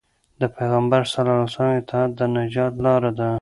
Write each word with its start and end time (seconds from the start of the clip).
د 0.41 0.43
پيغمبر 0.55 1.01
ﷺ 1.13 1.55
اطاعت 1.81 2.11
د 2.19 2.19
نجات 2.37 2.73
لار 2.83 3.03
ده. 3.17 3.29